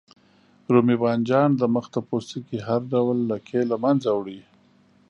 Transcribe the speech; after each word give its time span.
رومي 0.73 0.95
بانجان 1.01 1.49
د 1.57 1.61
مخ 1.73 1.85
د 1.93 1.97
پوستکي 2.07 2.57
هر 2.67 2.81
ډول 2.93 3.17
لکې 3.31 3.59
له 3.71 3.75
منځه 3.83 4.09
وړي. 4.17 4.41